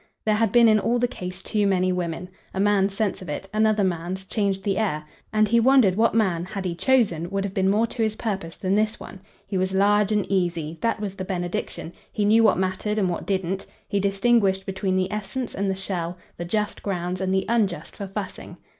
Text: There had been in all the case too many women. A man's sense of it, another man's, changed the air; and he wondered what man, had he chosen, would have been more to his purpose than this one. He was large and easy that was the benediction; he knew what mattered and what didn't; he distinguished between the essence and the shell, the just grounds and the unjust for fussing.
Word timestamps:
There 0.25 0.33
had 0.37 0.51
been 0.51 0.67
in 0.67 0.79
all 0.79 0.97
the 0.97 1.07
case 1.07 1.43
too 1.43 1.67
many 1.67 1.91
women. 1.91 2.29
A 2.55 2.59
man's 2.59 2.91
sense 2.91 3.21
of 3.21 3.29
it, 3.29 3.47
another 3.53 3.83
man's, 3.83 4.25
changed 4.25 4.63
the 4.63 4.79
air; 4.79 5.03
and 5.31 5.47
he 5.47 5.59
wondered 5.59 5.93
what 5.93 6.15
man, 6.15 6.43
had 6.43 6.65
he 6.65 6.73
chosen, 6.73 7.29
would 7.29 7.43
have 7.43 7.53
been 7.53 7.69
more 7.69 7.85
to 7.85 8.01
his 8.01 8.15
purpose 8.15 8.55
than 8.55 8.73
this 8.73 8.99
one. 8.99 9.21
He 9.45 9.59
was 9.59 9.75
large 9.75 10.11
and 10.11 10.25
easy 10.25 10.79
that 10.81 10.99
was 10.99 11.13
the 11.17 11.23
benediction; 11.23 11.93
he 12.11 12.25
knew 12.25 12.41
what 12.41 12.57
mattered 12.57 12.97
and 12.97 13.09
what 13.11 13.27
didn't; 13.27 13.67
he 13.87 13.99
distinguished 13.99 14.65
between 14.65 14.95
the 14.95 15.11
essence 15.11 15.53
and 15.53 15.69
the 15.69 15.75
shell, 15.75 16.17
the 16.35 16.45
just 16.45 16.81
grounds 16.81 17.21
and 17.21 17.31
the 17.31 17.45
unjust 17.47 17.95
for 17.95 18.07
fussing. 18.07 18.57